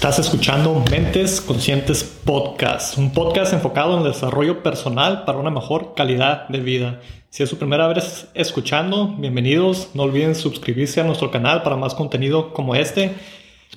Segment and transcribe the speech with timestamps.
[0.00, 5.92] Estás escuchando Mentes Conscientes Podcast, un podcast enfocado en el desarrollo personal para una mejor
[5.94, 7.02] calidad de vida.
[7.28, 9.90] Si es su primera vez escuchando, bienvenidos.
[9.92, 13.14] No olviden suscribirse a nuestro canal para más contenido como este.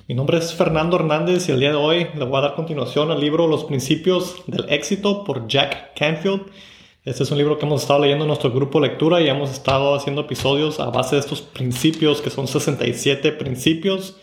[0.08, 3.10] Mi nombre es Fernando Hernández y el día de hoy le voy a dar continuación
[3.10, 6.46] al libro Los Principios del Éxito por Jack Canfield.
[7.04, 9.94] Este es un libro que hemos estado leyendo en nuestro grupo lectura y hemos estado
[9.94, 14.16] haciendo episodios a base de estos principios, que son 67 principios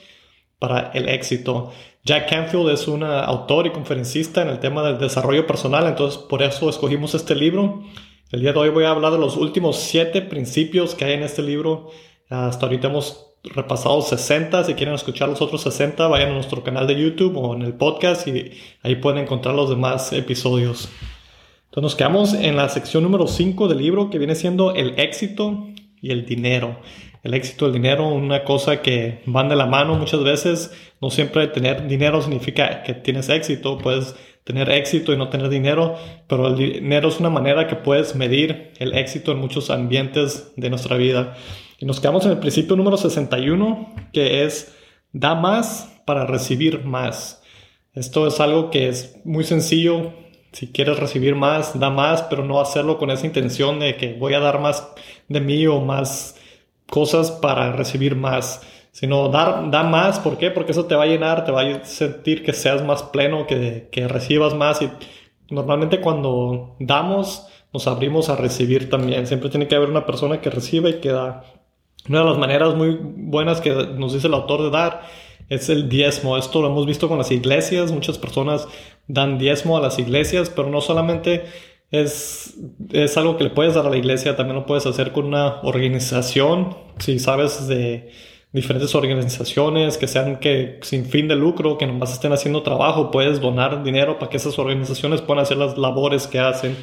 [0.62, 1.72] para el éxito.
[2.04, 6.42] Jack Canfield es un autor y conferencista en el tema del desarrollo personal, entonces por
[6.42, 7.84] eso escogimos este libro.
[8.32, 11.24] El día de hoy voy a hablar de los últimos siete principios que hay en
[11.24, 11.92] este libro.
[12.28, 14.64] Hasta ahorita hemos repasado 60.
[14.64, 17.74] Si quieren escuchar los otros 60, vayan a nuestro canal de YouTube o en el
[17.74, 20.90] podcast y ahí pueden encontrar los demás episodios.
[21.66, 25.68] Entonces nos quedamos en la sección número 5 del libro que viene siendo el éxito
[26.02, 26.82] y el dinero
[27.24, 30.72] el éxito, el dinero, una cosa que van de la mano muchas veces.
[31.02, 33.78] No siempre tener dinero significa que tienes éxito.
[33.78, 35.96] Puedes tener éxito y no tener dinero,
[36.28, 40.70] pero el dinero es una manera que puedes medir el éxito en muchos ambientes de
[40.70, 41.36] nuestra vida.
[41.78, 44.76] Y nos quedamos en el principio número 61, que es
[45.14, 47.44] da más para recibir más.
[47.94, 50.14] Esto es algo que es muy sencillo.
[50.52, 54.34] Si quieres recibir más, da más, pero no hacerlo con esa intención de que voy
[54.34, 54.88] a dar más
[55.30, 56.36] de mí o más
[56.90, 60.20] cosas para recibir más, sino dar, da más.
[60.20, 60.52] ¿Por qué?
[60.52, 63.88] Porque eso te va a llenar, te va a sentir que seas más pleno, que,
[63.92, 64.82] que recibas más.
[64.82, 64.92] Y
[65.50, 69.28] normalmente cuando damos, nos abrimos a recibir también.
[69.28, 71.44] Siempre tiene que haber una persona que reciba y que da.
[72.10, 75.02] Una de las maneras muy buenas que nos dice el autor de dar
[75.52, 76.38] es el diezmo.
[76.38, 77.92] Esto lo hemos visto con las iglesias.
[77.92, 78.70] Muchas personas
[79.08, 81.44] dan diezmo a las iglesias, pero no solamente
[81.92, 82.56] es,
[82.94, 85.60] es algo que le puedes dar a la iglesia, también lo puedes hacer con una
[85.64, 88.12] organización, si sabes de
[88.54, 93.42] diferentes organizaciones que sean que sin fin de lucro, que nomás estén haciendo trabajo, puedes
[93.42, 96.78] donar dinero para que esas organizaciones puedan hacer las labores que hacen.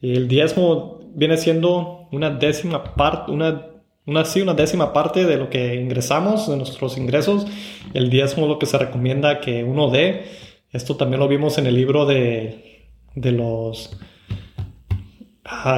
[0.00, 3.77] Y el diezmo viene siendo una décima parte, una,
[4.08, 7.46] una, sí, una décima parte de lo que ingresamos, de nuestros ingresos.
[7.92, 10.24] El diezmo lo que se recomienda que uno dé.
[10.72, 13.98] Esto también lo vimos en el libro de, de los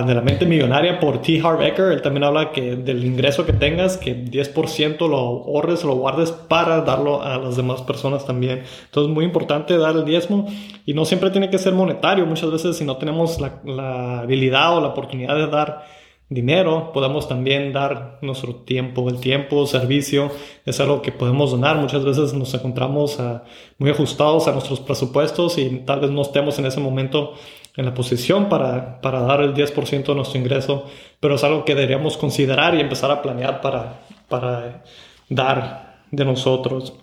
[0.06, 1.40] de la mente millonaria por T.
[1.40, 1.92] Harv Eker.
[1.92, 6.82] Él también habla que del ingreso que tengas, que 10% lo ahorres, lo guardes para
[6.82, 8.62] darlo a las demás personas también.
[8.84, 10.46] Entonces, es muy importante dar el diezmo
[10.86, 12.26] y no siempre tiene que ser monetario.
[12.26, 15.84] Muchas veces, si no tenemos la, la habilidad o la oportunidad de dar
[16.30, 19.10] dinero, podemos también dar nuestro tiempo.
[19.10, 20.30] El tiempo, servicio,
[20.64, 21.76] es algo que podemos donar.
[21.76, 23.42] Muchas veces nos encontramos ah,
[23.78, 27.34] muy ajustados a nuestros presupuestos y tal vez no estemos en ese momento
[27.76, 30.86] en la posición para, para dar el 10% de nuestro ingreso,
[31.18, 34.84] pero es algo que deberíamos considerar y empezar a planear para, para
[35.28, 36.94] dar de nosotros.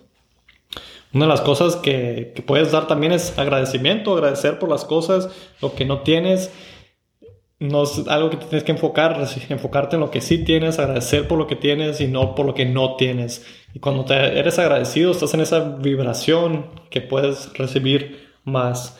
[1.12, 5.30] Una de las cosas que, que puedes dar también es agradecimiento, agradecer por las cosas,
[5.60, 6.50] lo que no tienes
[7.60, 11.38] no es algo que tienes que enfocar, enfocarte en lo que sí tienes, agradecer por
[11.38, 13.44] lo que tienes y no por lo que no tienes.
[13.74, 18.96] Y cuando te eres agradecido, estás en esa vibración que puedes recibir más.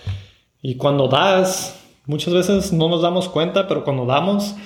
[0.61, 4.57] Y cuando das, muchas veces no nos damos cuenta, pero cuando damos,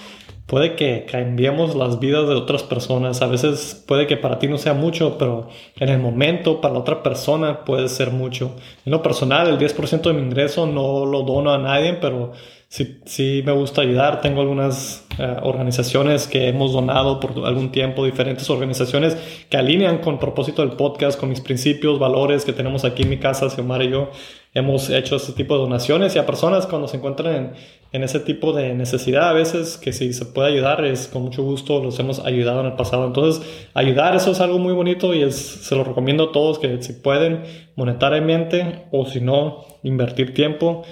[0.47, 3.21] puede que cambiemos las vidas de otras personas.
[3.21, 6.81] A veces puede que para ti no sea mucho, pero en el momento para la
[6.81, 8.57] otra persona puede ser mucho.
[8.87, 12.33] En lo personal, el 10% de mi ingreso no lo dono a nadie, pero
[12.73, 14.23] sí, sí me gusta ayudar.
[14.23, 19.15] Tengo algunas eh, organizaciones que hemos donado por algún tiempo, diferentes organizaciones
[19.51, 23.19] que alinean con propósito del podcast, con mis principios, valores que tenemos aquí en mi
[23.19, 24.11] casa, Xiomara y yo.
[24.55, 27.53] Hemos hecho este tipo de donaciones y a personas cuando se encuentran
[27.93, 31.43] en, ese tipo de necesidad, a veces que si se puede ayudar, es con mucho
[31.43, 33.07] gusto, los hemos ayudado en el pasado.
[33.07, 36.95] Entonces, ayudar, eso es algo muy bonito y se lo recomiendo a todos que si
[36.95, 37.43] pueden
[37.77, 40.85] monetariamente o si no, invertir tiempo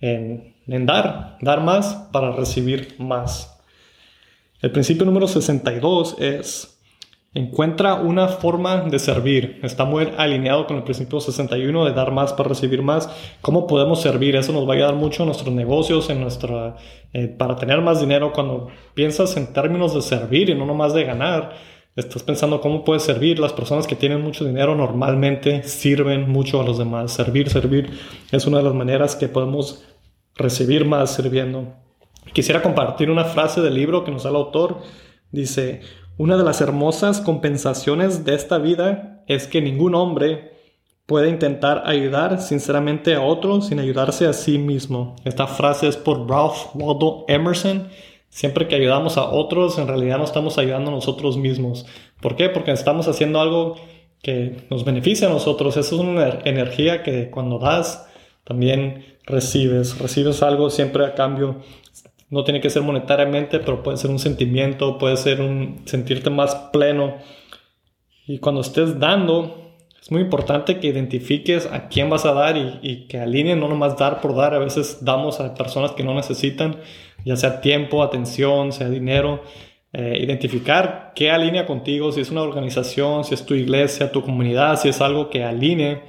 [0.00, 3.58] en en dar, dar más para recibir más.
[4.60, 6.80] El principio número 62 es,
[7.32, 9.60] encuentra una forma de servir.
[9.62, 13.08] Está muy alineado con el principio 61 de dar más para recibir más.
[13.40, 14.34] ¿Cómo podemos servir?
[14.36, 16.76] Eso nos va a ayudar mucho en nuestros negocios, en nuestra,
[17.12, 18.32] eh, para tener más dinero.
[18.32, 21.52] Cuando piensas en términos de servir y no nomás de ganar,
[21.94, 23.38] estás pensando cómo puedes servir.
[23.38, 27.12] Las personas que tienen mucho dinero normalmente sirven mucho a los demás.
[27.12, 27.90] Servir, servir
[28.32, 29.84] es una de las maneras que podemos
[30.38, 31.74] recibir más sirviendo.
[32.32, 34.78] Quisiera compartir una frase del libro que nos da el autor.
[35.30, 35.82] Dice,
[36.16, 40.52] una de las hermosas compensaciones de esta vida es que ningún hombre
[41.06, 45.16] puede intentar ayudar sinceramente a otro sin ayudarse a sí mismo.
[45.24, 47.88] Esta frase es por Ralph Waldo Emerson.
[48.28, 51.86] Siempre que ayudamos a otros, en realidad no estamos ayudando a nosotros mismos.
[52.20, 52.50] ¿Por qué?
[52.50, 53.76] Porque estamos haciendo algo
[54.22, 55.76] que nos beneficia a nosotros.
[55.76, 58.07] Eso es una energía que cuando das,
[58.48, 59.98] también recibes.
[59.98, 61.56] Recibes algo siempre a cambio.
[62.30, 66.54] No tiene que ser monetariamente, pero puede ser un sentimiento, puede ser un sentirte más
[66.72, 67.16] pleno.
[68.26, 73.06] Y cuando estés dando, es muy importante que identifiques a quién vas a dar y,
[73.06, 74.54] que alineen, no nomás dar por dar.
[74.54, 76.78] A veces damos a personas que no necesitan,
[77.26, 79.42] ya sea tiempo, atención, sea dinero.
[79.92, 84.78] Eh, identificar qué alinea contigo, si es una organización, si es tu iglesia, tu comunidad,
[84.78, 86.02] si es algo que alinee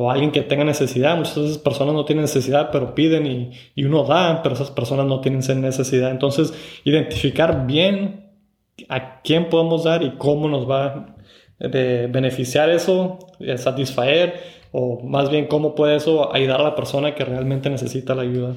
[0.00, 1.16] o alguien que tenga necesidad.
[1.16, 5.06] Muchas veces personas no tienen necesidad, pero piden y, y uno da, pero esas personas
[5.06, 6.12] no tienen necesidad.
[6.12, 6.54] Entonces,
[6.84, 8.30] identificar bien
[8.88, 11.16] a quién podemos dar y cómo nos va
[11.58, 14.34] de beneficiar eso, de satisfacer,
[14.70, 18.54] o más bien cómo puede eso ayudar a la persona que realmente necesita la ayuda.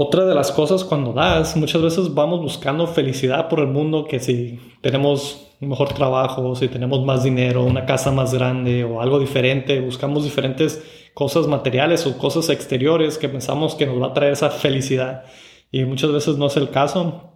[0.00, 4.20] Otra de las cosas cuando das, muchas veces vamos buscando felicidad por el mundo, que
[4.20, 9.18] si tenemos un mejor trabajo, si tenemos más dinero, una casa más grande o algo
[9.18, 10.84] diferente, buscamos diferentes
[11.14, 15.24] cosas materiales o cosas exteriores que pensamos que nos va a traer esa felicidad.
[15.72, 17.32] Y muchas veces no es el caso.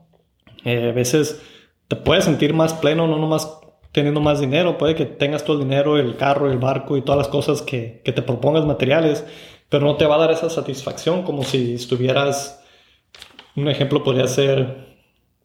[0.64, 1.42] Eh, a veces
[1.88, 3.58] te puedes sentir más pleno, no nomás
[3.90, 7.18] teniendo más dinero, puede que tengas todo el dinero, el carro, el barco y todas
[7.18, 9.26] las cosas que, que te propongas materiales,
[9.72, 12.62] pero no te va a dar esa satisfacción como si estuvieras,
[13.56, 14.98] un ejemplo podría ser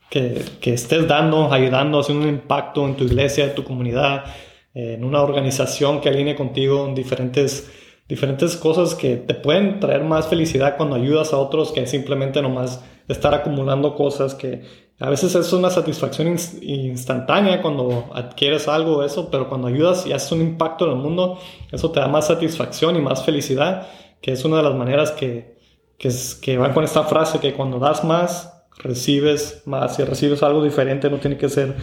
[0.09, 4.25] que, que estés dando, ayudando, haciendo un impacto en tu iglesia, en tu comunidad,
[4.74, 7.71] en una organización que alinee contigo en diferentes,
[8.09, 12.83] diferentes cosas que te pueden traer más felicidad cuando ayudas a otros que simplemente nomás
[13.07, 14.62] estar acumulando cosas que
[15.00, 20.33] a veces es una satisfacción instantánea cuando adquieres algo eso, pero cuando ayudas y haces
[20.33, 21.39] un impacto en el mundo,
[21.71, 23.88] eso te da más satisfacción y más felicidad,
[24.21, 25.57] que es una de las maneras que,
[25.97, 29.95] que, van con esta frase, que cuando das más, recibes más.
[29.95, 31.75] Si recibes algo diferente, no tiene que ser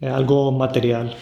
[0.00, 1.14] eh, algo material.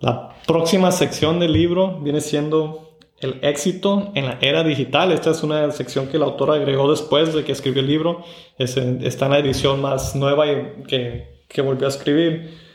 [0.00, 5.12] La próxima sección del libro viene siendo el éxito en la era digital.
[5.12, 8.24] Esta es una sección que el autor agregó después de que escribió el libro.
[8.58, 10.44] está en la edición más nueva
[10.86, 12.65] que, que volvió a escribir.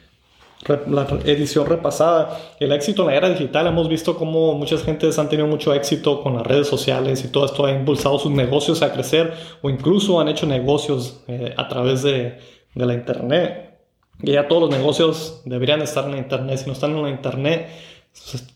[0.68, 2.40] La edición repasada.
[2.60, 3.66] El éxito en la era digital.
[3.66, 7.46] Hemos visto cómo muchas gentes han tenido mucho éxito con las redes sociales y todo
[7.46, 12.04] esto ha impulsado sus negocios a crecer o incluso han hecho negocios eh, a través
[12.04, 12.38] de,
[12.76, 13.80] de la internet.
[14.22, 16.60] Y ya todos los negocios deberían estar en la internet.
[16.60, 17.68] Si no están en la internet,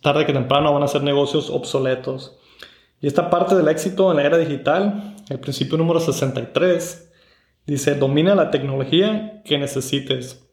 [0.01, 2.38] tarde que temprano van a ser negocios obsoletos.
[3.01, 7.12] Y esta parte del éxito en la era digital, el principio número 63,
[7.66, 10.44] dice, domina la tecnología que necesites.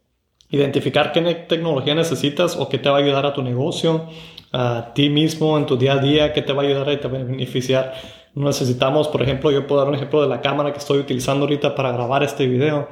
[0.52, 4.06] Identificar qué tecnología necesitas o qué te va a ayudar a tu negocio,
[4.52, 7.08] a ti mismo en tu día a día, qué te va a ayudar y te
[7.08, 7.94] va a beneficiar.
[8.34, 11.74] Necesitamos, por ejemplo, yo puedo dar un ejemplo de la cámara que estoy utilizando ahorita
[11.74, 12.88] para grabar este video.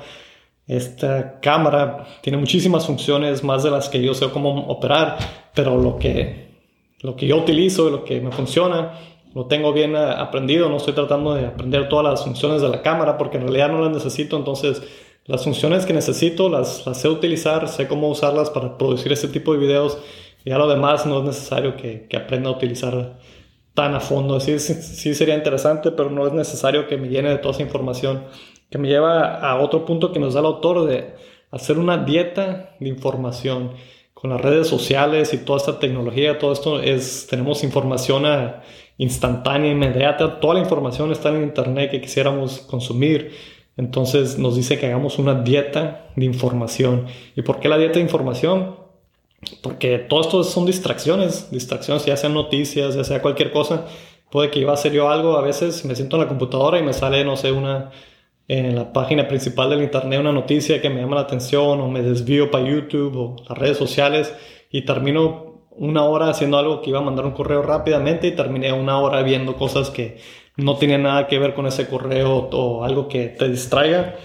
[0.66, 5.18] Esta cámara tiene muchísimas funciones, más de las que yo sé cómo operar,
[5.54, 6.48] pero lo que,
[7.02, 8.94] lo que yo utilizo, lo que me funciona,
[9.34, 10.70] lo tengo bien eh, aprendido.
[10.70, 13.82] No estoy tratando de aprender todas las funciones de la cámara porque en realidad no
[13.82, 14.38] las necesito.
[14.38, 14.82] Entonces,
[15.26, 19.58] las funciones que necesito las, sé utilizar, sé cómo usarlas para producir este tipo de
[19.58, 19.98] videos.
[20.44, 23.18] Y a lo demás no es necesario que, que aprenda a utilizar
[23.74, 24.40] tan a fondo.
[24.40, 28.24] Sí, sí, sería interesante, pero no es necesario que me llene de toda esa información
[28.70, 31.14] que me lleva a otro punto que nos da el autor de
[31.50, 33.72] hacer una dieta de información
[34.14, 38.24] con las redes sociales y toda esta tecnología, todo esto es, tenemos información
[38.98, 43.32] instantánea, inmediata, toda la información está en internet que quisiéramos consumir.
[43.80, 47.06] Entonces nos dice que hagamos una dieta de información.
[47.34, 48.76] ¿Y por qué la dieta de información?
[49.62, 53.86] Porque todo esto son distracciones, distracciones, ya sean noticias, ya sea cualquier cosa.
[54.30, 56.82] Puede que iba a hacer yo algo, a veces me siento en la computadora y
[56.82, 57.90] me sale, no sé, una,
[58.48, 62.02] en la página principal del internet una noticia que me llama la atención o me
[62.02, 64.34] desvío para YouTube o las redes sociales
[64.70, 68.72] y termino una hora haciendo algo que iba a mandar un correo rápidamente y terminé
[68.72, 70.18] una hora viendo cosas que
[70.56, 74.16] no tenían nada que ver con ese correo o algo que te distraiga.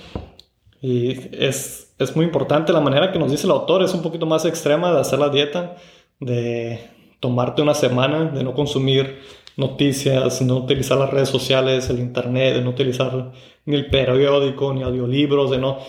[0.81, 4.25] Y es, es muy importante la manera que nos dice el autor, es un poquito
[4.25, 5.75] más extrema de hacer la dieta,
[6.19, 6.79] de
[7.19, 9.19] tomarte una semana, de no consumir
[9.57, 13.31] noticias, no utilizar las redes sociales, el internet, de no utilizar
[13.65, 15.79] ni el periódico, ni audiolibros, de no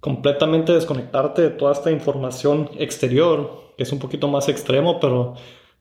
[0.00, 5.34] completamente desconectarte de toda esta información exterior, es un poquito más extremo, pero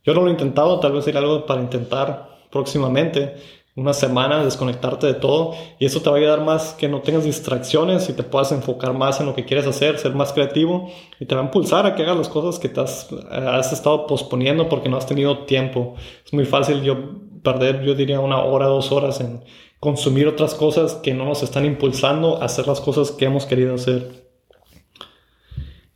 [0.03, 3.35] yo no lo he intentado, tal vez sería algo para intentar próximamente,
[3.75, 7.23] una semana desconectarte de todo y eso te va a ayudar más que no tengas
[7.23, 11.25] distracciones y te puedas enfocar más en lo que quieres hacer, ser más creativo y
[11.25, 14.67] te va a impulsar a que hagas las cosas que te has, has estado posponiendo
[14.67, 15.95] porque no has tenido tiempo.
[16.25, 16.97] Es muy fácil yo
[17.43, 19.43] perder, yo diría, una hora, dos horas en
[19.79, 23.75] consumir otras cosas que no nos están impulsando a hacer las cosas que hemos querido
[23.75, 24.30] hacer.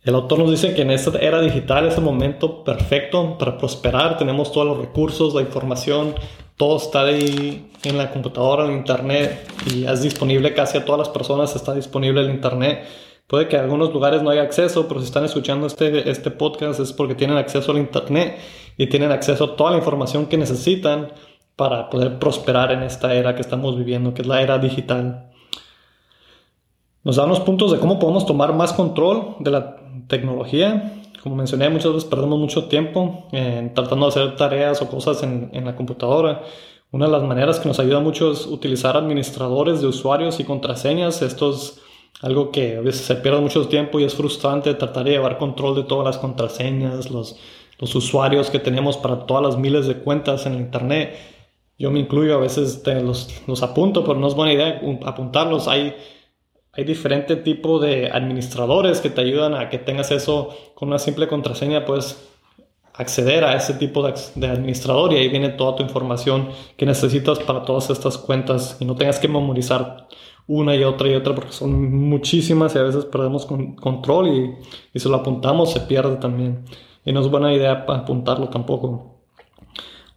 [0.06, 4.16] El autor nos dice que en esta era digital es el momento perfecto para prosperar.
[4.16, 6.14] Tenemos todos los recursos, la información,
[6.56, 11.08] todo está ahí en la computadora, en internet y es disponible casi a todas las
[11.08, 12.84] personas, está disponible el internet.
[13.26, 16.78] Puede que en algunos lugares no haya acceso, pero si están escuchando este, este podcast
[16.78, 18.38] es porque tienen acceso al internet
[18.76, 21.08] y tienen acceso a toda la información que necesitan
[21.56, 25.32] para poder prosperar en esta era que estamos viviendo, que es la era digital.
[27.06, 29.75] Nos da unos puntos de cómo podemos tomar más control de la
[30.08, 31.02] tecnología.
[31.22, 35.50] Como mencioné, muchas veces perdemos mucho tiempo en tratando de hacer tareas o cosas en,
[35.52, 36.42] en la computadora.
[36.92, 41.20] Una de las maneras que nos ayuda mucho es utilizar administradores de usuarios y contraseñas.
[41.20, 41.80] Esto es
[42.22, 45.74] algo que a veces se pierde mucho tiempo y es frustrante tratar de llevar control
[45.74, 47.36] de todas las contraseñas, los,
[47.78, 51.16] los usuarios que tenemos para todas las miles de cuentas en el Internet.
[51.78, 55.68] Yo me incluyo, a veces los, los apunto, pero no es buena idea apuntarlos.
[55.68, 55.94] Hay
[56.76, 61.28] hay diferente tipo de administradores que te ayudan a que tengas eso con una simple
[61.28, 62.28] contraseña, puedes
[62.94, 67.38] acceder a ese tipo de, de, administrador y ahí viene toda tu información que necesitas
[67.40, 70.08] para todas estas cuentas y no tengas que memorizar
[70.46, 74.54] una y otra y otra porque son muchísimas y a veces perdemos control y,
[74.94, 76.64] y si lo apuntamos se pierde también
[77.04, 79.15] y no es buena idea apuntarlo tampoco.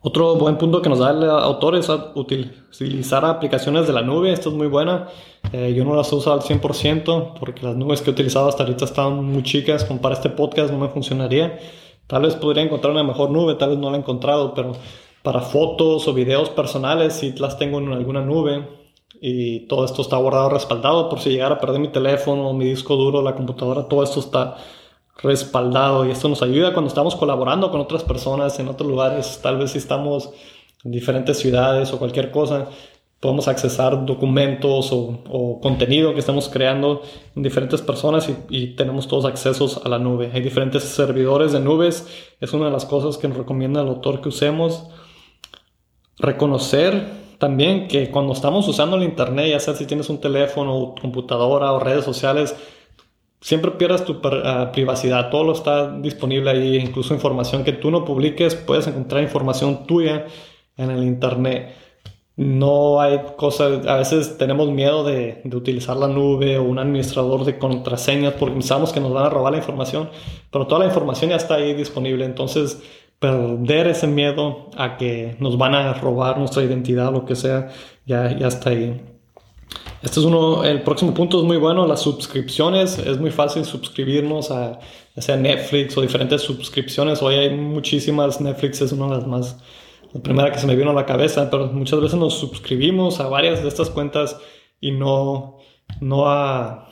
[0.02, 4.32] Otro buen punto que nos da el autor es utilizar aplicaciones de la nube.
[4.32, 5.10] Esto es muy buena.
[5.52, 8.86] Eh, yo no las uso al 100% porque las nubes que he utilizado hasta ahorita
[8.86, 9.84] están muy chicas.
[9.84, 11.60] Como para este podcast no me funcionaría.
[12.08, 14.72] Tal vez podría encontrar una mejor nube, tal vez no la he encontrado, pero
[15.22, 18.68] para fotos o videos personales sí las tengo en alguna nube.
[19.20, 21.10] Y todo esto está guardado, respaldado.
[21.10, 24.56] Por si llegara a perder mi teléfono, mi disco duro, la computadora, todo esto está
[25.22, 29.58] respaldado y esto nos ayuda cuando estamos colaborando con otras personas en otros lugares, tal
[29.58, 30.32] vez si estamos
[30.84, 32.70] en diferentes ciudades o cualquier cosa,
[33.20, 37.02] podemos accesar documentos o, contenido que estamos creando
[37.36, 40.32] en diferentes personas y, tenemos todos accesos a la nube.
[40.34, 42.08] Hay diferentes servidores de nubes,
[42.40, 44.88] es una de las cosas que nos recomienda el autor que usemos.
[46.18, 47.08] Reconocer
[47.40, 51.80] también que cuando estamos usando el Internet, ya sea si tienes un teléfono, computadora o
[51.80, 52.56] redes sociales,
[53.42, 58.06] siempre pierdas tu ah, privacidad, todo lo está disponible ahí, incluso información que tú no
[58.06, 60.26] publiques, puedes encontrar información tuya
[60.78, 61.76] en el Internet.
[62.36, 67.58] No hay cosas, a veces tenemos miedo de, utilizar la nube o un administrador de
[67.58, 70.10] contraseñas porque pensamos que nos van a robar la información,
[70.50, 72.82] pero toda la información ya está ahí disponible, entonces
[73.20, 77.70] perder ese miedo a que nos van a robar nuestra identidad lo que sea,
[78.06, 79.19] ya, ya está ahí.
[80.02, 82.98] Este es uno, el próximo punto es muy bueno, las suscripciones.
[83.00, 84.80] Es muy fácil suscribirnos a
[85.16, 87.22] ya sea Netflix o diferentes suscripciones.
[87.22, 89.58] Hoy hay muchísimas, Netflix es una de las más,
[90.14, 93.28] la primera que se me vino a la cabeza, pero muchas veces nos suscribimos a
[93.28, 94.40] varias de estas cuentas
[94.80, 95.58] y no,
[96.00, 96.88] no, a,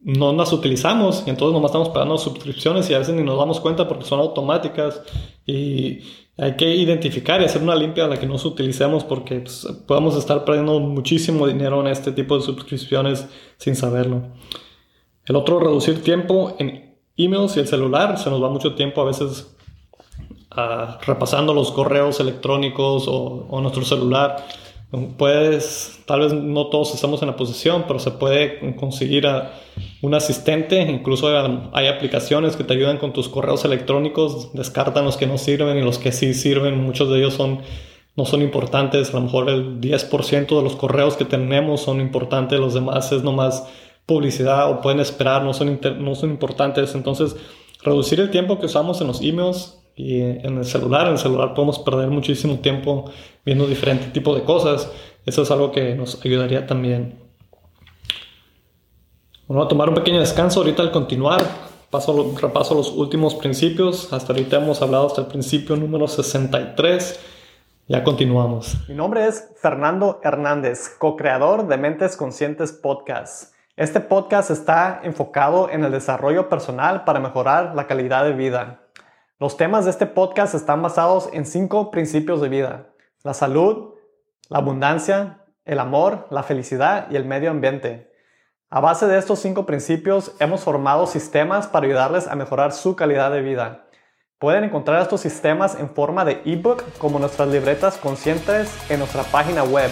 [0.00, 1.24] no las utilizamos.
[1.26, 4.20] Y entonces nomás estamos pagando suscripciones y a veces ni nos damos cuenta porque son
[4.20, 5.00] automáticas
[5.46, 6.00] y
[6.38, 10.16] hay que identificar y hacer una limpia a la que nos utilicemos porque pues, podemos
[10.16, 13.26] estar perdiendo muchísimo dinero en este tipo de suscripciones
[13.58, 14.22] sin saberlo.
[15.26, 18.18] El otro, reducir tiempo en emails y el celular.
[18.18, 19.54] Se nos va mucho tiempo a veces
[20.56, 24.44] uh, repasando los correos electrónicos o, o nuestro celular
[25.16, 29.54] Puedes, tal vez no todos estamos en la posición, pero se puede conseguir a
[30.02, 30.82] un asistente.
[30.82, 31.28] Incluso
[31.72, 35.82] hay aplicaciones que te ayudan con tus correos electrónicos, descartan los que no sirven y
[35.82, 36.82] los que sí sirven.
[36.82, 37.60] Muchos de ellos son,
[38.16, 39.10] no son importantes.
[39.10, 43.22] A lo mejor el 10% de los correos que tenemos son importantes, los demás es
[43.22, 43.66] nomás
[44.04, 46.94] publicidad o pueden esperar, no son, no son importantes.
[46.94, 47.36] Entonces,
[47.82, 51.54] reducir el tiempo que usamos en los emails y en el celular, en el celular
[51.54, 53.04] podemos perder muchísimo tiempo
[53.44, 54.90] viendo diferentes tipos de cosas.
[55.24, 57.21] Eso es algo que nos ayudaría también.
[59.52, 61.42] Bueno, a tomar un pequeño descanso ahorita al continuar.
[61.90, 64.10] Paso, repaso los últimos principios.
[64.10, 67.20] Hasta ahorita hemos hablado hasta el principio número 63.
[67.86, 68.78] Ya continuamos.
[68.88, 73.52] Mi nombre es Fernando Hernández, co-creador de Mentes Conscientes Podcast.
[73.76, 78.86] Este podcast está enfocado en el desarrollo personal para mejorar la calidad de vida.
[79.38, 82.86] Los temas de este podcast están basados en cinco principios de vida.
[83.22, 83.96] La salud,
[84.48, 88.11] la abundancia, el amor, la felicidad y el medio ambiente.
[88.74, 93.30] A base de estos cinco principios hemos formado sistemas para ayudarles a mejorar su calidad
[93.30, 93.84] de vida.
[94.38, 99.62] Pueden encontrar estos sistemas en forma de ebook como nuestras libretas conscientes en nuestra página
[99.62, 99.90] web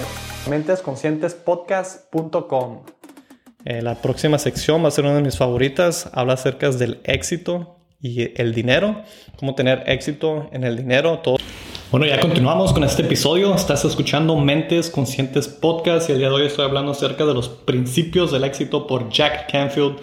[0.48, 2.84] mentesconscientespodcast.com.
[3.66, 6.08] Eh, la próxima sección va a ser una de mis favoritas.
[6.14, 9.02] Habla acerca del éxito y el dinero,
[9.38, 11.36] cómo tener éxito en el dinero, todo.
[11.90, 13.52] Bueno, ya continuamos con este episodio.
[13.52, 17.48] Estás escuchando Mentes Conscientes Podcast y el día de hoy estoy hablando acerca de los
[17.48, 19.96] principios del éxito por Jack Canfield.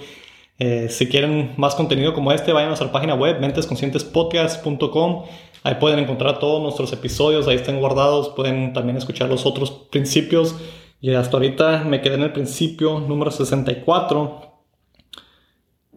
[0.60, 5.24] Eh, si quieren más contenido como este, vayan a nuestra página web, mentesconscientespodcast.com.
[5.64, 8.34] Ahí pueden encontrar todos nuestros episodios, ahí están guardados.
[8.36, 10.58] Pueden también escuchar los otros principios.
[11.00, 14.62] Y hasta ahorita me quedé en el principio número 64,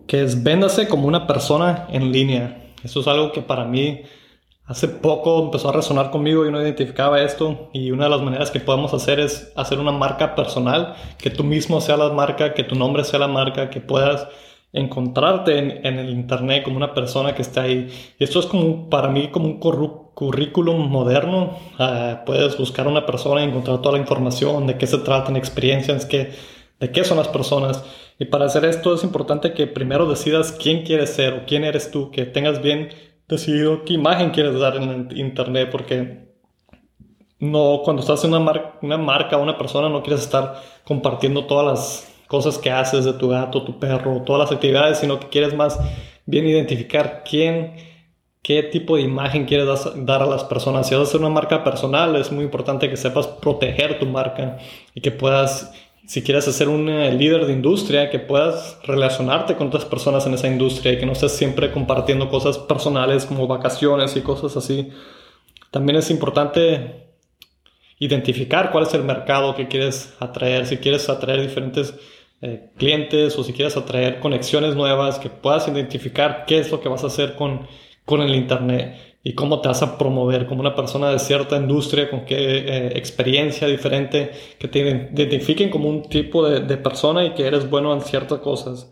[0.06, 2.74] que es véndase como una persona en línea.
[2.84, 4.02] Eso es algo que para mí
[4.70, 7.68] hace poco empezó a resonar conmigo y no identificaba esto.
[7.72, 11.42] Y una de las maneras que podemos hacer es hacer una marca personal, que tú
[11.42, 14.28] mismo sea la marca, que tu nombre sea la marca, que puedas
[14.72, 17.88] encontrarte en, el internet como una persona que está ahí.
[18.16, 19.58] Y esto es como para mí como un
[20.14, 21.58] currículum moderno.
[21.76, 25.34] Ah, puedes buscar a una persona y encontrar toda la información de qué se tratan,
[25.34, 26.30] experiencias, que,
[26.78, 27.82] de qué son las personas.
[28.20, 31.90] Y para hacer esto es importante que primero decidas quién quieres ser o quién eres
[31.90, 32.90] tú, que tengas bien
[33.36, 36.30] decidido qué imagen quieres dar en internet, porque
[37.38, 41.66] no, cuando estás en una, una marca o una persona no quieres estar compartiendo todas
[41.66, 45.54] las cosas que haces de tu gato, tu perro, todas las actividades, sino que quieres
[45.54, 45.80] más
[46.26, 47.74] bien identificar quién,
[48.42, 50.86] qué tipo de imagen quieres dar a las personas.
[50.86, 54.58] Si vas a hacer una marca personal, es muy importante que sepas proteger tu marca
[54.94, 55.72] y que puedas,
[56.10, 60.34] si quieres hacer un eh, líder de industria, que puedas relacionarte con otras personas en
[60.34, 64.88] esa industria y que no estés siempre compartiendo cosas personales como vacaciones y cosas así.
[65.70, 67.06] También es importante
[68.00, 71.94] identificar cuál es el mercado que quieres atraer, si quieres atraer diferentes
[72.42, 76.88] eh, clientes o si quieres atraer conexiones nuevas, que puedas identificar qué es lo que
[76.88, 77.68] vas a hacer con,
[78.04, 82.08] con el Internet y cómo te vas a promover como una persona de cierta industria,
[82.10, 87.46] con qué eh, experiencia diferente, que te identifiquen como un tipo de, persona y que
[87.46, 88.90] eres bueno en ciertas cosas.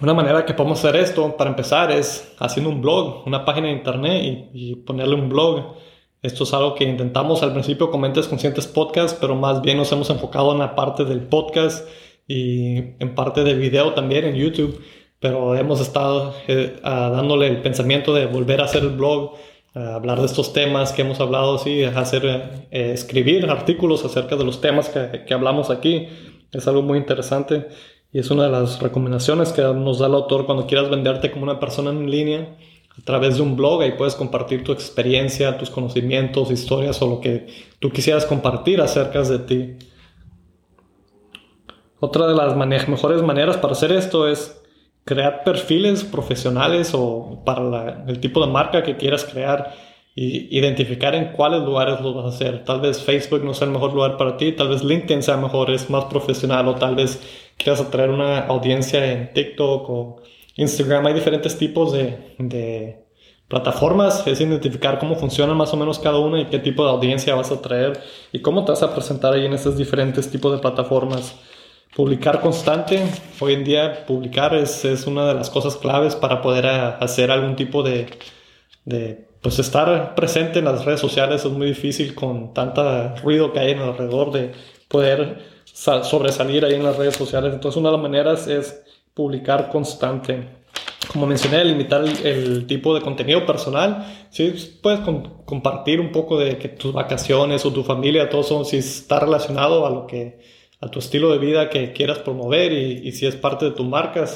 [0.00, 3.74] Una manera que podemos hacer esto, para empezar, es haciendo un blog, una página de
[3.74, 5.76] internet y, y ponerle un blog
[6.22, 9.90] esto es algo que intentamos al principio con Mentes Conscientes Podcast, pero más bien nos
[9.90, 11.88] hemos enfocado en la parte del podcast
[12.28, 14.80] y en parte del video también en YouTube.
[15.22, 19.34] Pero hemos estado eh, dándole el pensamiento de volver a hacer el blog,
[19.72, 22.26] hablar de estos temas que hemos hablado, sí, hacer,
[22.72, 26.08] eh, escribir artículos acerca de los temas que, que hablamos aquí.
[26.50, 27.68] Es algo muy interesante
[28.12, 31.44] y es una de las recomendaciones que nos da el autor cuando quieras venderte como
[31.44, 32.56] una persona en línea
[32.90, 33.82] a través de un blog.
[33.82, 37.46] Ahí puedes compartir tu experiencia, tus conocimientos, historias o lo que
[37.78, 39.74] tú quisieras compartir acerca de ti.
[42.00, 42.56] Otra de las
[42.88, 44.61] mejores maneras para hacer esto es
[45.04, 49.74] crear perfiles profesionales o para el tipo de marca que quieras crear
[50.14, 52.64] y identificar en cuáles lugares lo vas a hacer.
[52.64, 55.70] Tal vez Facebook no sea el mejor lugar para ti, tal vez LinkedIn sea mejor,
[55.70, 57.20] es más profesional o tal vez
[57.56, 60.22] quieras atraer una audiencia en TikTok o
[60.56, 62.98] Instagram hay diferentes tipos de,
[63.48, 67.34] plataformas, es identificar cómo funcionan más o menos cada una y qué tipo de audiencia
[67.34, 68.00] vas a traer
[68.32, 71.34] y cómo te vas a presentar ahí en estos diferentes tipos de plataformas.
[71.94, 73.02] Publicar constante,
[73.38, 77.54] hoy en día publicar es, es una de las cosas claves para poder hacer algún
[77.54, 78.06] tipo de,
[78.86, 83.58] de, pues estar presente en las redes sociales es muy difícil con tanta ruido que
[83.58, 84.52] hay en alrededor de
[84.88, 87.52] poder sobresalir ahí en las redes sociales.
[87.52, 90.48] Entonces una de las maneras es publicar constante.
[91.12, 94.28] Como mencioné, limitar el, tipo de contenido personal.
[94.30, 94.50] Si
[94.80, 95.00] puedes
[95.44, 99.84] compartir un poco de que tus vacaciones o tu familia, todo eso, si está relacionado
[99.84, 100.38] a lo que
[100.82, 104.26] a tu estilo de vida que quieras promover y, si es parte de tu marca,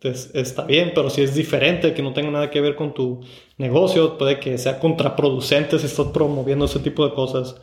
[0.00, 3.20] está bien, pero si es diferente, que no tenga nada que ver con tu
[3.58, 7.56] negocio, puede que sea contraproducente si estás promoviendo ese tipo de cosas.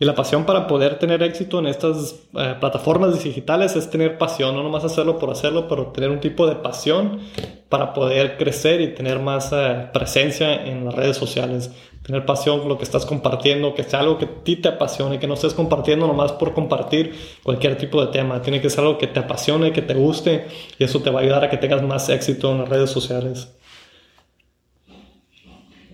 [0.00, 4.56] Y la pasión para poder tener éxito en estas eh, plataformas digitales es tener pasión,
[4.56, 7.20] no nomás hacerlo por hacerlo, pero tener un tipo de pasión
[7.68, 11.70] para poder crecer y tener más eh, presencia en las redes sociales.
[12.10, 15.20] Tener pasión por lo que estás compartiendo, que sea algo que a ti te apasione,
[15.20, 18.42] que no estés compartiendo nomás por compartir cualquier tipo de tema.
[18.42, 21.22] Tiene que ser algo que te apasione, que te guste y eso te va a
[21.22, 23.54] ayudar a que tengas más éxito en las redes sociales.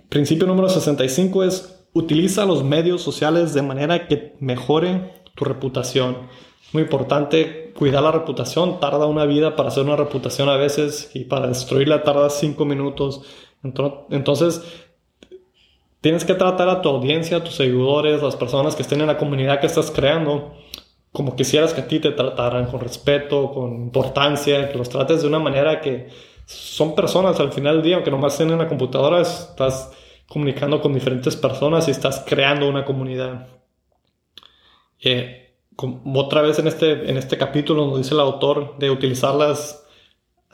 [0.09, 6.29] Principio número 65 es Utiliza los medios sociales de manera que mejore tu reputación.
[6.73, 8.81] Muy importante, cuidar la reputación.
[8.81, 13.21] Tarda una vida para hacer una reputación a veces y para destruirla tarda cinco minutos.
[14.11, 14.63] Entonces,
[16.07, 19.19] tienes que tratar a tu audiencia, a tus seguidores, las personas que estén en la
[19.19, 20.55] comunidad que estás creando,
[21.11, 25.27] como quisieras que a ti te trataran, con respeto, con importancia, que los trates de
[25.27, 26.07] una manera que
[26.47, 29.91] son personas al final del día, aunque nomás estén en la computadora, estás
[30.29, 33.49] comunicando con diferentes personas y estás creando una comunidad.
[35.03, 35.57] Eh,
[36.15, 39.85] otra vez en este, en este capítulo nos dice el autor de utilizar las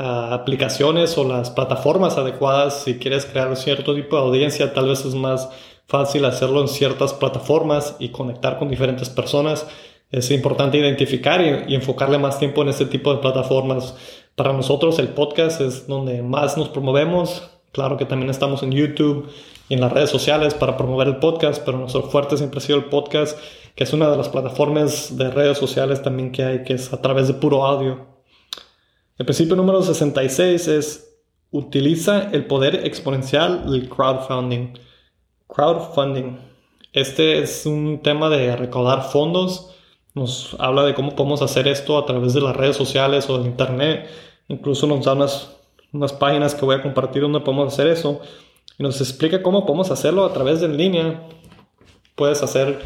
[0.03, 5.15] aplicaciones o las plataformas adecuadas si quieres crear cierto tipo de audiencia, tal vez es
[5.15, 5.49] más
[5.87, 9.67] fácil hacerlo en ciertas plataformas y conectar con diferentes personas.
[10.11, 13.95] es importante identificar y, enfocarle más tiempo en este tipo de plataformas.
[14.35, 17.49] Para nosotros el podcast es donde más nos promovemos.
[17.73, 19.31] Claro que también estamos en YouTube
[19.69, 22.79] y en las redes sociales para promover el podcast, pero nuestro fuerte siempre ha sido
[22.79, 23.39] el podcast,
[23.75, 27.01] que es una de las plataformas de redes sociales también que hay, que es a
[27.01, 28.12] través de puro audio.
[29.19, 31.19] El principio número 66 es
[31.51, 34.75] utiliza el poder exponencial del crowdfunding.
[35.49, 36.39] Crowdfunding.
[36.93, 39.73] Este es un tema de recaudar fondos
[40.15, 43.49] nos habla de cómo podemos hacer esto a través de las redes sociales o de
[43.49, 44.09] internet.
[44.49, 45.57] Incluso nos da unas,
[45.93, 48.21] unas páginas que voy a compartir donde podemos hacer eso.
[48.79, 51.29] Y nos explica cómo podemos hacerlo a través de en línea.
[52.15, 52.83] Puedes hacer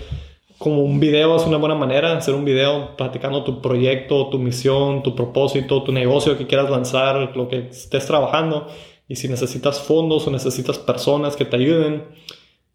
[0.58, 5.02] como un video, es una buena manera, hacer un video platicando tu proyecto, tu misión,
[5.02, 8.66] tu propósito, tu negocio que quieras lanzar, lo que estés trabajando.
[9.08, 12.04] Y si necesitas fondos o necesitas personas que te ayuden,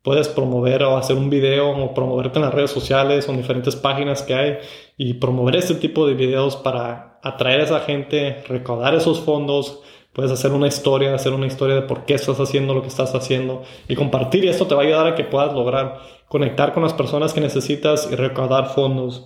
[0.04, 3.76] puedes promover o hacer un video o promoverte en las redes sociales o en diferentes
[3.76, 4.58] páginas que hay
[4.98, 9.82] y promover este tipo de videos para atraer a esa gente, recaudar esos fondos.
[10.14, 13.16] Puedes hacer una historia, hacer una historia de por qué estás haciendo lo que estás
[13.16, 14.46] haciendo y compartir.
[14.46, 16.00] Esto te va a ayudar a que puedas lograr
[16.32, 19.26] conectar con las personas que necesitas y recaudar fondos.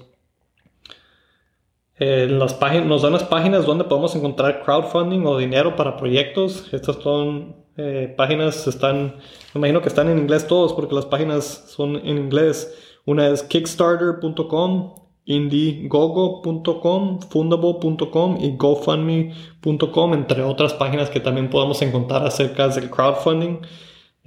[1.99, 6.67] Nos dan las páginas donde podemos encontrar crowdfunding o dinero para proyectos.
[6.73, 9.17] Estas son eh, páginas, están,
[9.53, 12.75] me imagino que están en inglés todos porque las páginas son en inglés.
[13.05, 22.67] Una es kickstarter.com, indiegogo.com, fundable.com y gofundme.com, entre otras páginas que también podemos encontrar acerca
[22.69, 23.59] del crowdfunding.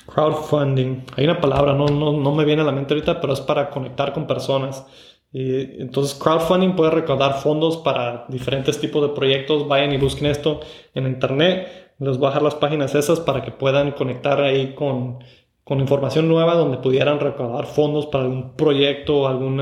[0.06, 1.04] Crowdfunding.
[1.16, 3.70] Hay una palabra, no, no, no me viene a la mente ahorita, pero es para
[3.70, 4.86] conectar con personas.
[5.32, 9.66] Y entonces, crowdfunding puede recaudar fondos para diferentes tipos de proyectos.
[9.66, 10.60] Vayan y busquen esto
[10.94, 11.94] en internet.
[11.98, 15.18] Les voy a dejar las páginas esas para que puedan conectar ahí con,
[15.66, 19.56] con información nueva donde pudieran recaudar fondos para algún proyecto, algún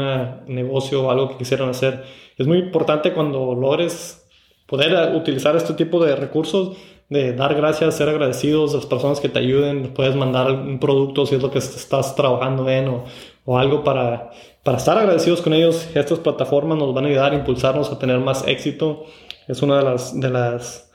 [0.47, 2.05] negocio o algo que quisieran hacer.
[2.37, 4.23] Es muy importante cuando logres
[4.67, 6.77] poder utilizar este tipo de recursos,
[7.09, 11.25] de dar gracias, ser agradecidos a las personas que te ayuden, puedes mandar un producto
[11.25, 13.05] si es lo que estás trabajando en o,
[13.47, 14.31] o algo para,
[14.63, 15.89] para estar agradecidos con ellos.
[15.95, 19.07] Estas plataformas nos van a ayudar a impulsarnos a tener más éxito.
[19.49, 20.93] Es una de las, de las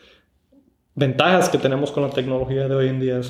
[0.93, 3.21] ventajas que tenemos con la tecnología de hoy en día.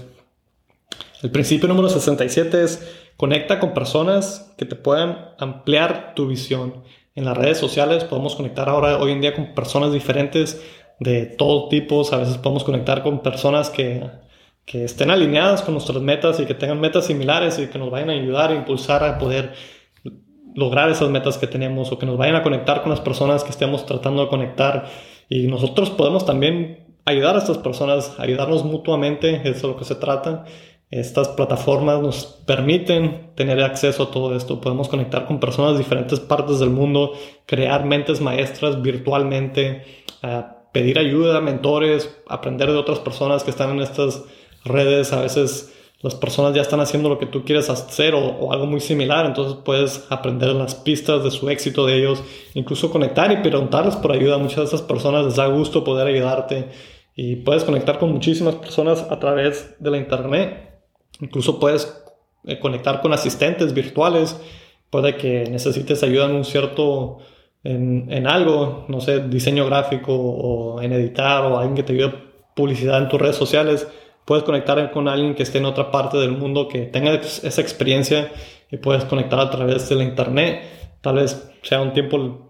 [1.22, 6.84] El principio número 67 es conecta con personas que te puedan ampliar tu visión.
[7.14, 10.62] En las redes sociales podemos conectar ahora, hoy en día, con personas diferentes
[11.00, 12.02] de todo tipo.
[12.14, 14.10] A veces podemos conectar con personas que,
[14.64, 18.12] que estén alineadas con nuestras metas y que tengan metas similares y que nos vayan
[18.12, 19.52] a ayudar a impulsar a poder
[20.56, 23.50] lograr esas metas que tenemos o que nos vayan a conectar con las personas que
[23.50, 24.88] estemos tratando de conectar.
[25.28, 29.96] Y nosotros podemos también ayudar a estas personas, ayudarnos mutuamente, eso es lo que se
[29.96, 30.46] trata.
[30.92, 34.60] Estas plataformas nos permiten tener acceso a todo esto.
[34.60, 37.14] Podemos conectar con personas de diferentes partes del mundo,
[37.46, 39.84] crear mentes maestras virtualmente,
[40.72, 44.24] pedir ayuda, mentores, aprender de otras personas que están en estas
[44.66, 45.14] redes.
[45.14, 48.80] A veces las personas ya están haciendo lo que tú quieres hacer o, algo muy
[48.80, 52.24] similar, entonces puedes aprender las pistas de su éxito de ellos,
[52.56, 54.40] incluso conectar y preguntarles por ayuda.
[54.40, 56.70] Muchas de esas personas les da gusto poder ayudarte
[57.16, 60.69] y puedes conectar con muchísimas personas a través de la internet
[61.20, 62.02] Incluso puedes
[62.46, 64.40] eh, conectar con asistentes virtuales.
[64.90, 67.20] Puede que necesites ayuda en un cierto,
[67.64, 72.14] en, algo, no sé, diseño gráfico o en editar o alguien que te ayude
[72.56, 73.88] publicidad en tus redes sociales.
[74.26, 78.32] Puedes conectar con alguien que esté en otra parte del mundo que tenga esa experiencia
[78.72, 80.64] y puedes conectar a través de la internet.
[81.02, 82.49] Tal vez sea un tiempo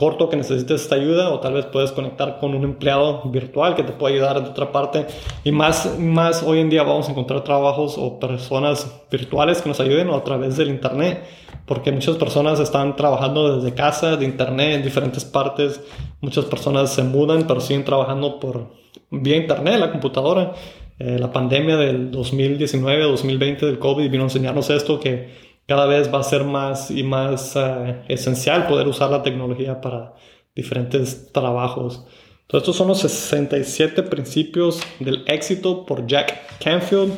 [0.00, 3.82] corto que necesites esta ayuda o tal vez puedes conectar con un empleado virtual que
[3.82, 5.04] te puede ayudar de otra parte
[5.44, 9.78] y más, más hoy en día vamos a encontrar trabajos o personas virtuales que nos
[9.78, 11.22] ayuden o a través del internet
[11.66, 15.80] porque muchas personas están trabajando desde casa, de internet, en diferentes partes.
[16.20, 18.72] Muchas personas se mudan, pero siguen trabajando por
[19.10, 20.52] vía internet, la computadora.
[20.98, 26.18] Eh, la pandemia del 2019-2020 del COVID vino a enseñarnos esto, que cada vez va
[26.18, 30.14] a ser más y más eh, esencial poder usar la tecnología para
[30.52, 32.04] diferentes trabajos.
[32.40, 37.12] Entonces, estos son los 67 principios del éxito por Jack Canfield.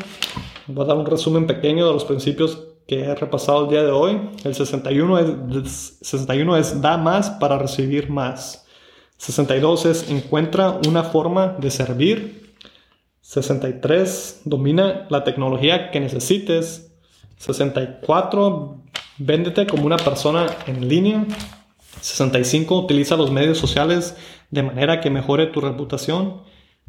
[0.67, 3.91] Voy a dar un resumen pequeño de los principios que he repasado el día de
[3.91, 4.21] hoy.
[4.45, 5.19] El 61
[5.65, 8.67] es, 61 es da más para recibir más.
[9.17, 12.53] 62 es encuentra una forma de servir.
[13.23, 16.92] 63 domina la tecnología que necesites.
[17.43, 18.77] 64
[19.19, 21.27] véndete como una persona en línea.
[22.01, 24.17] 65 utiliza los medios sociales
[24.51, 26.43] de manera que mejore tu reputación.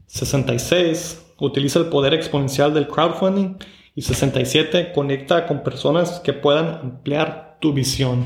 [0.05, 3.57] 66 utiliza el poder exponencial del crowdfunding.
[3.95, 8.25] Y 67, conecta con personas que puedan ampliar tu visión.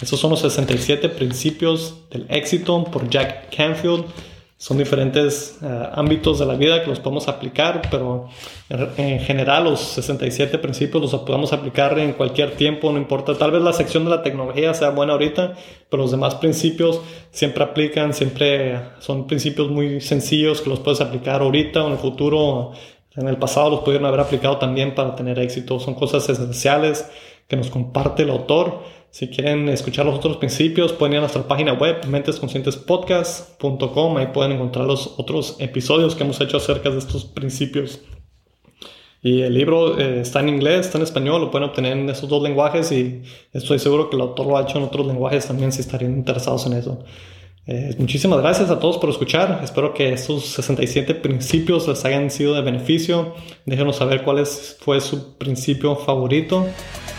[0.00, 4.04] Esos son los 67 principios del éxito por Jack Canfield.
[4.62, 8.28] Son diferentes eh, ámbitos de la vida que los podemos aplicar, pero
[8.68, 13.36] en, general los 67 principios los podemos aplicar en cualquier tiempo, no importa.
[13.36, 15.54] Tal vez la sección de la tecnología sea buena ahorita,
[15.90, 17.00] pero los demás principios
[17.32, 21.98] siempre aplican, siempre son principios muy sencillos que los puedes aplicar ahorita o en el
[21.98, 22.70] futuro
[23.16, 25.80] en el pasado los pudieron haber aplicado también para tener éxito.
[25.80, 27.10] Son cosas esenciales
[27.48, 28.78] que nos comparte el autor.
[29.12, 34.16] Si quieren escuchar los otros principios, pueden ir a nuestra página web, mentesconscientespodcast.com.
[34.16, 38.00] Ahí pueden encontrar los otros episodios que hemos hecho acerca de estos principios.
[39.20, 42.26] Y el libro eh, está en inglés, está en español, lo pueden obtener en esos
[42.26, 43.20] dos lenguajes y
[43.52, 46.64] estoy seguro que el autor lo ha hecho en otros lenguajes también si estarían interesados
[46.64, 47.04] en eso.
[47.66, 49.60] Eh, muchísimas gracias a todos por escuchar.
[49.62, 53.34] Espero que estos 67 principios les hayan sido de beneficio.
[53.66, 56.66] Déjenos saber cuál fue su principio favorito